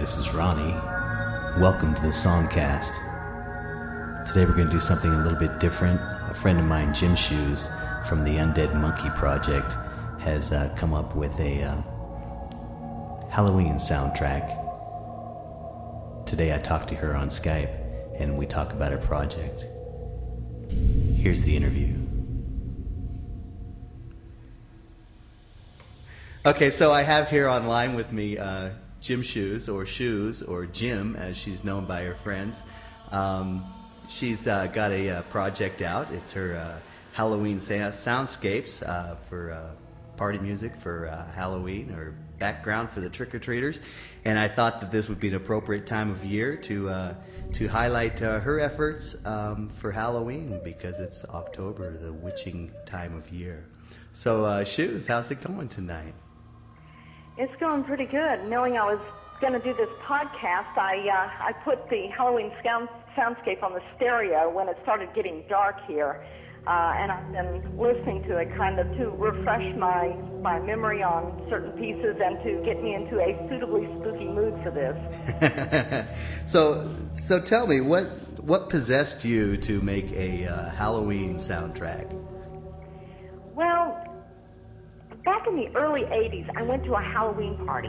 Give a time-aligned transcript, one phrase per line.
[0.00, 0.72] this is Ronnie.
[1.60, 2.94] Welcome to the Songcast.
[4.24, 6.00] Today we're going to do something a little bit different.
[6.30, 7.68] A friend of mine, Jim Shoes,
[8.06, 9.74] from the Undead Monkey Project,
[10.18, 11.82] has uh, come up with a uh,
[13.28, 14.56] Halloween soundtrack.
[16.24, 19.66] Today I talked to her on Skype and we talk about her project.
[21.14, 21.94] Here's the interview.
[26.46, 31.16] Okay, so I have here online with me uh, Jim Shoes, or Shoes, or Jim,
[31.16, 32.62] as she's known by her friends.
[33.10, 33.64] Um,
[34.08, 36.10] she's uh, got a uh, project out.
[36.12, 36.78] It's her uh,
[37.12, 39.70] Halloween soundscapes uh, for uh,
[40.16, 43.80] party music for Halloween, or background for the trick or treaters.
[44.24, 47.14] And I thought that this would be an appropriate time of year to
[47.52, 53.64] to highlight her efforts um, for Halloween because it's October, the witching time of year.
[54.12, 56.14] So, Shoes, how's it going tonight?
[57.38, 58.48] It's going pretty good.
[58.48, 59.00] Knowing I was
[59.40, 63.80] going to do this podcast, I uh, I put the Halloween sound, soundscape on the
[63.96, 66.22] stereo when it started getting dark here,
[66.66, 70.08] uh, and I've been listening to it kind of to refresh my
[70.42, 74.70] my memory on certain pieces and to get me into a suitably spooky mood for
[74.70, 76.16] this.
[76.50, 78.06] so so tell me what
[78.42, 82.10] what possessed you to make a uh, Halloween soundtrack?
[85.24, 87.88] Back in the early 80s, I went to a Halloween party.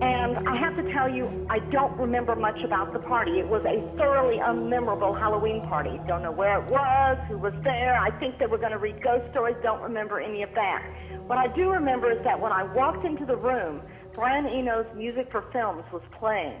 [0.00, 3.40] And I have to tell you, I don't remember much about the party.
[3.40, 5.98] It was a thoroughly unmemorable Halloween party.
[6.06, 7.98] Don't know where it was, who was there.
[7.98, 9.56] I think they were going to read ghost stories.
[9.62, 10.84] Don't remember any of that.
[11.26, 15.32] What I do remember is that when I walked into the room, Brian Eno's Music
[15.32, 16.60] for Films was playing.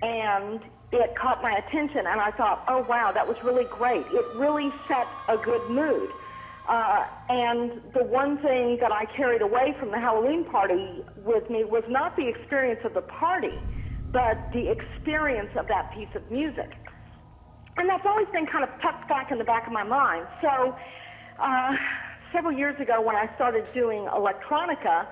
[0.00, 0.60] And
[0.92, 4.06] it caught my attention, and I thought, oh, wow, that was really great.
[4.10, 6.08] It really set a good mood.
[6.68, 11.64] Uh, and the one thing that I carried away from the Halloween party with me
[11.64, 13.52] was not the experience of the party,
[14.12, 16.72] but the experience of that piece of music.
[17.76, 20.26] And that's always been kind of tucked back in the back of my mind.
[20.40, 20.74] So,
[21.42, 21.72] uh,
[22.32, 25.06] several years ago when I started doing electronica,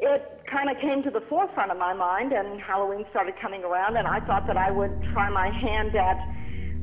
[0.00, 3.96] it kind of came to the forefront of my mind, and Halloween started coming around,
[3.96, 6.16] and I thought that I would try my hand at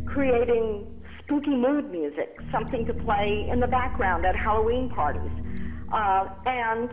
[0.05, 0.96] creating
[1.27, 5.29] spooky mood music, something to play in the background at Halloween parties.
[5.91, 6.89] Uh, and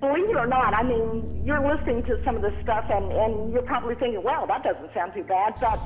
[0.00, 3.52] believe it or not, I mean, you're listening to some of this stuff and, and
[3.52, 5.54] you're probably thinking, well, that doesn't sound too bad.
[5.60, 5.80] But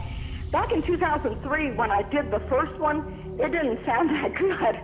[0.50, 4.80] back in 2003, when I did the first one, it didn't sound that good.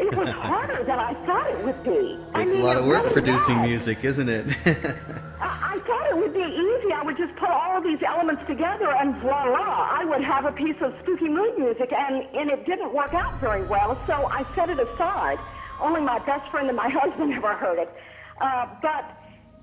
[0.00, 1.90] It was harder than I thought it would be.
[1.90, 3.68] It's I mean, a lot of work really producing was.
[3.68, 4.46] music, isn't it?
[5.40, 6.92] I, I thought it would be easy.
[6.92, 10.52] I would just put all of these elements together and voila, I would have a
[10.52, 11.92] piece of spooky mood music.
[11.92, 15.38] And, and it didn't work out very well, so I set it aside.
[15.80, 17.90] Only my best friend and my husband ever heard it.
[18.40, 19.16] Uh, but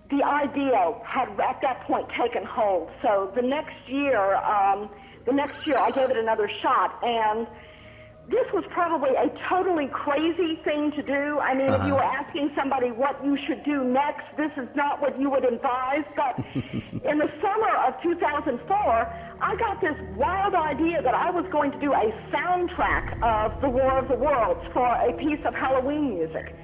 [0.09, 2.89] the idea had at that point taken hold.
[3.01, 4.89] So the next year, um,
[5.25, 7.47] the next year I gave it another shot and
[8.31, 11.39] this was probably a totally crazy thing to do.
[11.39, 11.83] I mean, uh-huh.
[11.83, 15.29] if you were asking somebody what you should do next, this is not what you
[15.29, 16.07] would advise.
[16.15, 21.71] But in the summer of 2004, I got this wild idea that I was going
[21.71, 26.15] to do a soundtrack of The War of the Worlds for a piece of Halloween
[26.15, 26.55] music.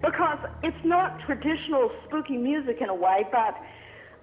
[0.00, 3.60] Because it's not traditional spooky music in a way, but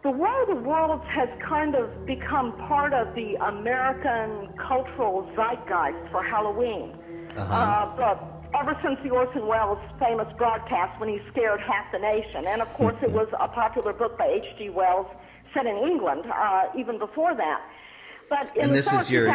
[0.07, 6.09] the War of the Worlds has kind of become part of the American cultural zeitgeist
[6.11, 6.95] for Halloween.
[7.35, 7.53] Uh-huh.
[7.53, 12.47] Uh, but ever since the Orson Welles famous broadcast when he scared half the nation,
[12.47, 14.69] and of course it was a popular book by H.G.
[14.69, 15.07] Wells
[15.53, 17.59] set in England uh, even before that.
[18.29, 19.27] But in and this is your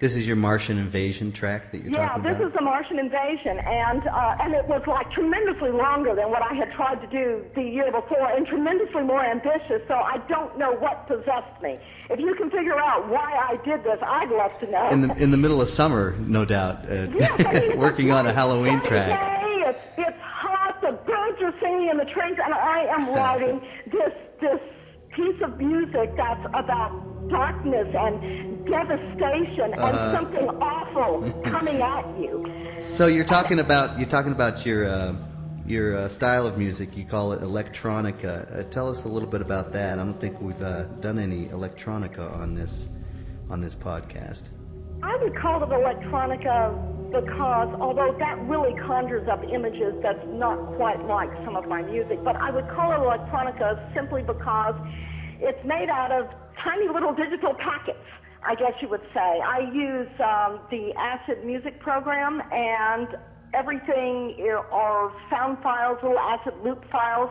[0.00, 2.32] this is your Martian invasion track that you're yeah, talking about?
[2.32, 6.30] Yeah, this is the Martian invasion, and uh, and it was like tremendously longer than
[6.30, 9.84] what I had tried to do the year before, and tremendously more ambitious.
[9.88, 11.78] So I don't know what possessed me.
[12.08, 14.88] If you can figure out why I did this, I'd love to know.
[14.88, 18.26] In the in the middle of summer, no doubt, uh, yes, I mean, working on
[18.26, 19.20] a Halloween track.
[19.20, 20.80] Day, it's, it's hot.
[20.80, 23.60] The birds are singing in the trees, and I am writing
[23.92, 24.60] this this
[25.14, 30.12] piece of music that's about darkness and devastation uh, and uh-huh.
[30.12, 32.44] something awful coming at you.
[32.80, 35.14] So you're talking about you're talking about your uh,
[35.66, 36.96] your uh, style of music.
[36.96, 38.58] You call it electronica.
[38.58, 39.98] Uh, tell us a little bit about that.
[39.98, 42.88] I don't think we've uh, done any electronica on this
[43.48, 44.44] on this podcast.
[45.02, 51.04] I would call it electronica because although that really conjures up images that's not quite
[51.06, 54.74] like some of my music, but I would call it electronica simply because
[55.40, 56.28] it's made out of
[56.62, 58.04] tiny little digital packets,
[58.44, 59.40] I guess you would say.
[59.40, 63.08] I use um, the Acid Music program, and
[63.54, 64.36] everything
[64.72, 67.30] are sound files, little Acid loop files,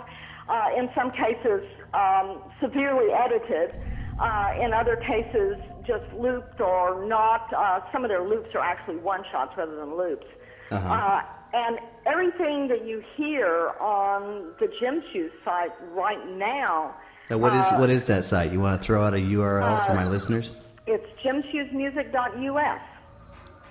[0.50, 1.62] uh, in some cases
[1.94, 3.76] um, severely edited.
[4.20, 5.56] Uh, in other cases,
[5.88, 7.54] just looped or not.
[7.54, 10.26] Uh, some of their loops are actually one shots rather than loops.
[10.72, 10.90] Uh-huh.
[10.90, 11.22] Uh,
[11.54, 16.96] and everything that you hear on the Gym Shoes site right now.
[17.30, 18.52] Now, what is uh, what is that site?
[18.52, 20.56] You want to throw out a URL for my listeners?
[20.88, 22.82] It's gymshoesmusic.us.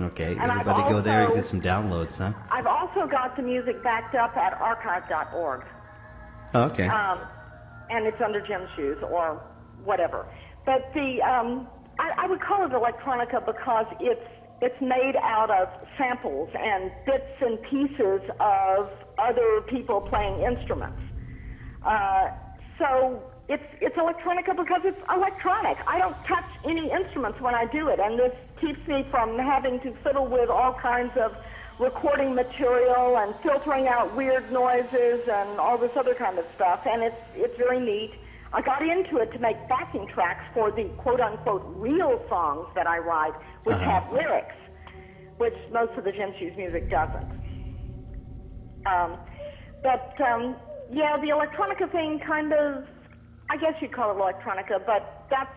[0.01, 2.33] Okay, I've everybody go there and get some downloads, huh?
[2.53, 5.65] I've also got the music backed up at archive.org.
[6.55, 6.87] Oh, okay.
[6.87, 7.19] um,
[7.91, 9.43] and it's under gym shoes or
[9.83, 10.27] whatever.
[10.65, 11.67] But the um,
[11.99, 14.21] I, I would call it electronica because it's
[14.63, 21.01] it's made out of samples and bits and pieces of other people playing instruments.
[21.85, 22.31] Uh,
[22.79, 25.79] so it's it's electronica because it's electronic.
[25.87, 29.81] I don't touch any instruments when I do it, and this keeps me from having
[29.81, 31.33] to fiddle with all kinds of
[31.79, 36.81] recording material and filtering out weird noises and all this other kind of stuff.
[36.85, 38.13] And it's it's very neat.
[38.53, 42.87] I got into it to make backing tracks for the quote unquote real songs that
[42.87, 43.35] I write,
[43.65, 43.91] which Uh-huh.
[44.01, 44.57] have lyrics,
[45.39, 47.29] which most of the Shoes music doesn't.
[48.87, 49.19] Um,
[49.83, 50.57] but um,
[50.91, 52.85] yeah, the electronica thing kind of,
[53.51, 55.51] I guess you'd call it electronica, but that's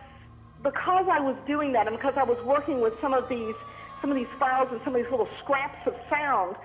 [0.62, 3.54] because I was doing that and because I was working with some of these
[4.00, 6.56] some of these files and some of these little scraps of sound.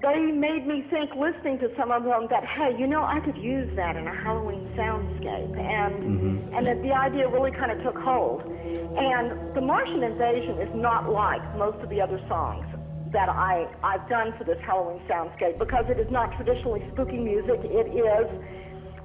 [0.00, 3.36] They made me think, listening to some of them, that hey, you know, I could
[3.36, 6.54] use that in a Halloween soundscape, and mm-hmm.
[6.54, 8.44] and that the idea really kind of took hold.
[8.44, 12.66] And the Martian Invasion is not like most of the other songs
[13.12, 17.64] that I I've done for this Halloween soundscape because it is not traditionally spooky music.
[17.64, 18.28] It is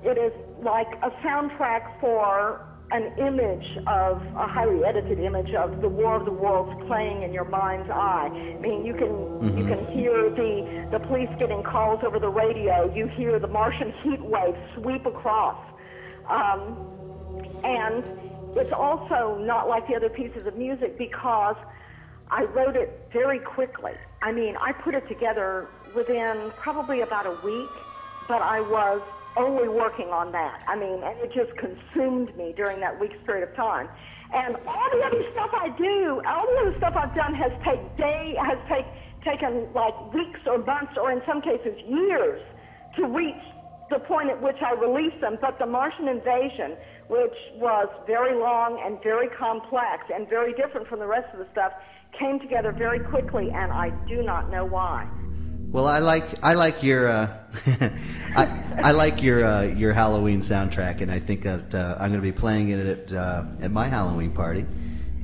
[0.03, 0.33] it is
[0.63, 6.25] like a soundtrack for an image of a highly edited image of the War of
[6.25, 8.29] the Worlds playing in your mind's eye.
[8.33, 12.93] I mean, you can you can hear the the police getting calls over the radio.
[12.93, 15.57] You hear the Martian heat wave sweep across.
[16.27, 16.75] Um,
[17.63, 18.03] and
[18.57, 21.55] it's also not like the other pieces of music because
[22.29, 23.93] I wrote it very quickly.
[24.21, 27.69] I mean, I put it together within probably about a week,
[28.27, 29.01] but I was
[29.37, 30.63] only working on that.
[30.67, 33.87] I mean, and it just consumed me during that week's period of time.
[34.33, 37.83] And all the other stuff I do, all the other stuff I've done has take
[37.97, 38.85] day has take
[39.23, 42.41] taken like weeks or months or in some cases years
[42.95, 43.43] to reach
[43.89, 45.37] the point at which I released them.
[45.39, 46.77] But the Martian invasion,
[47.07, 51.47] which was very long and very complex and very different from the rest of the
[51.51, 51.73] stuff,
[52.17, 55.07] came together very quickly, and I do not know why.
[55.71, 57.33] Well, I like I like your uh,
[58.35, 62.21] I, I like your uh, your Halloween soundtrack, and I think that uh, I'm going
[62.21, 64.65] to be playing it at uh, at my Halloween party,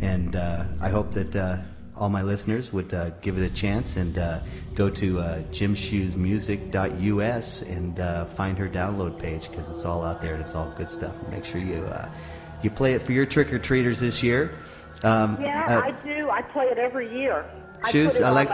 [0.01, 1.57] and uh, I hope that uh,
[1.97, 4.39] all my listeners would uh, give it a chance and uh,
[4.73, 10.35] go to uh, jimshoesmusic.us and uh, find her download page because it's all out there
[10.35, 11.13] and it's all good stuff.
[11.29, 12.07] Make sure you uh,
[12.63, 14.57] you play it for your trick or treaters this year.
[15.03, 16.29] Um, Yeah, I do.
[16.29, 17.43] I play it every year.
[17.83, 18.21] I shoes.
[18.21, 18.47] I on like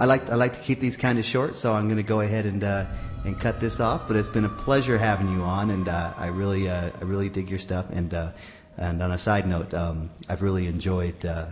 [0.00, 2.20] I like I like to keep these kind of short, so I'm going to go
[2.20, 2.86] ahead and uh,
[3.24, 4.08] and cut this off.
[4.08, 7.28] But it's been a pleasure having you on, and uh, I really uh, I really
[7.28, 7.90] dig your stuff.
[7.90, 8.32] And uh,
[8.78, 11.48] and on a side note, um, I've really enjoyed uh,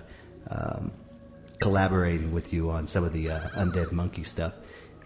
[0.51, 0.93] um,
[1.61, 4.55] collaborating with you on some of the uh, undead monkey stuff.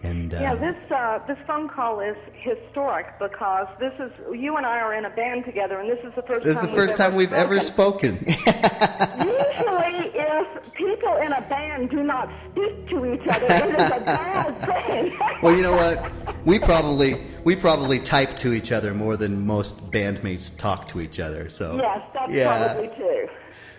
[0.03, 4.65] And uh, Yeah, this uh, this phone call is historic because this is you and
[4.65, 6.97] I are in a band together, and this is the first this is the first
[6.97, 8.19] time we've ever spoken.
[8.29, 9.27] spoken.
[9.27, 14.03] Usually, if people in a band do not speak to each other, it is a
[14.05, 15.19] bad thing.
[15.41, 16.45] well, you know what?
[16.45, 21.19] We probably we probably type to each other more than most bandmates talk to each
[21.19, 21.49] other.
[21.49, 22.73] So yes, that's yeah.
[22.73, 23.27] probably true.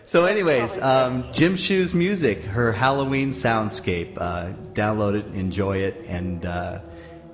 [0.07, 4.19] So, anyways, um, Jim Shoes Music, her Halloween soundscape.
[4.21, 6.81] Uh, download it, enjoy it, and uh,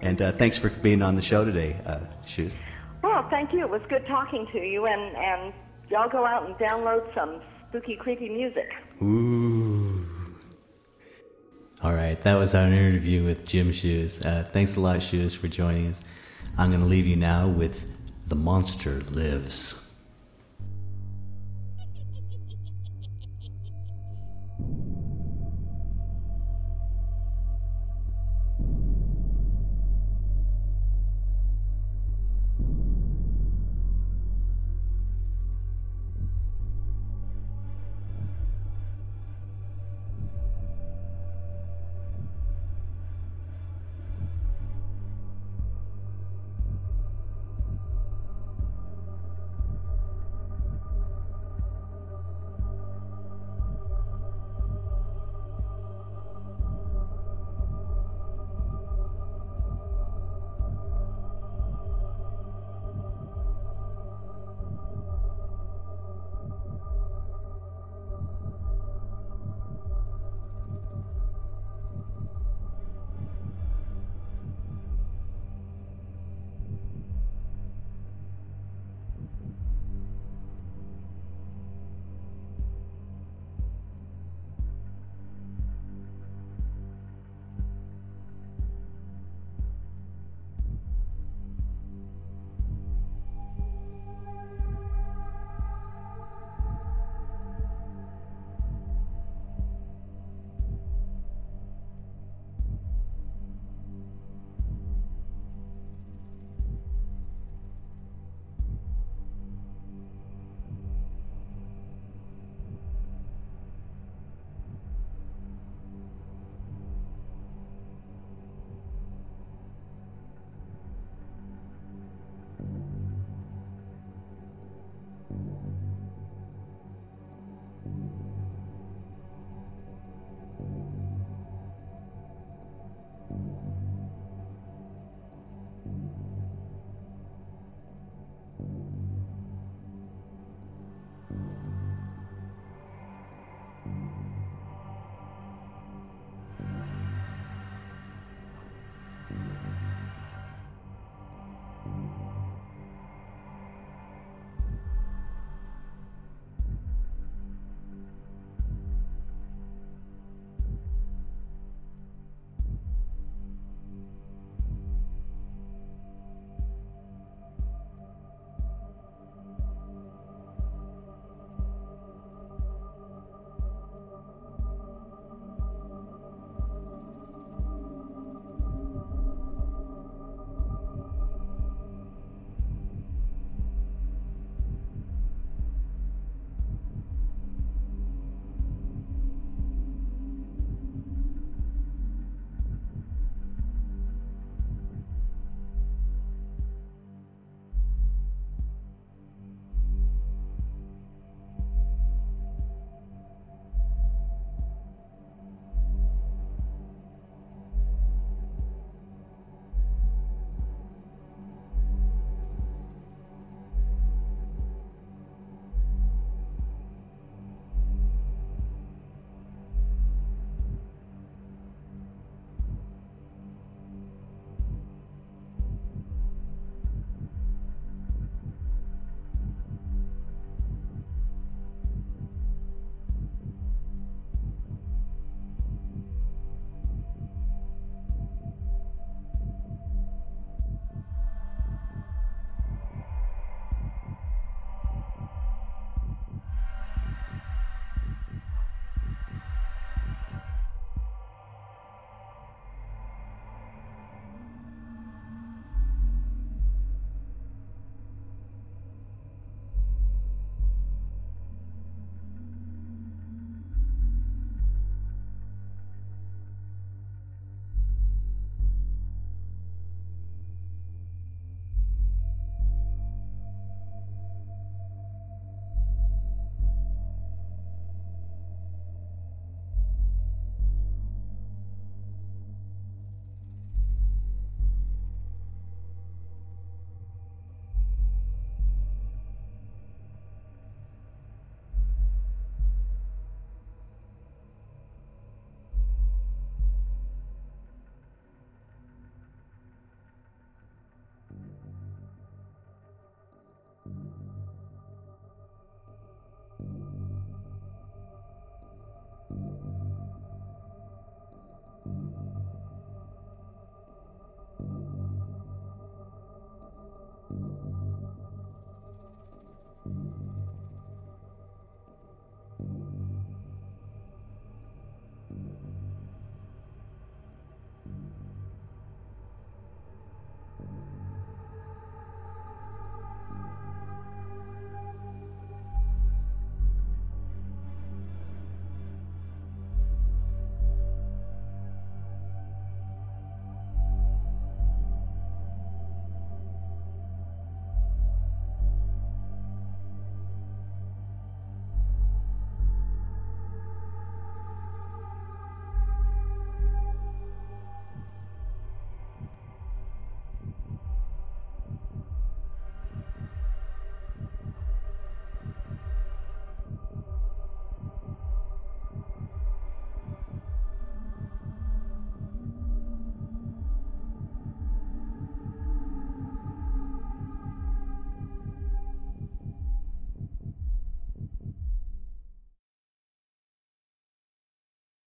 [0.02, 2.58] and uh, thanks for being on the show today, uh, Shoes.
[3.02, 3.60] Well, thank you.
[3.60, 5.52] It was good talking to you, and and
[5.90, 8.70] y'all go out and download some spooky, creepy music.
[9.02, 9.59] Ooh.
[11.82, 14.20] All right, that was our interview with Jim Shoes.
[14.22, 16.02] Uh, thanks a lot, Shoes, for joining us.
[16.58, 17.90] I'm going to leave you now with
[18.28, 19.89] "The Monster Lives."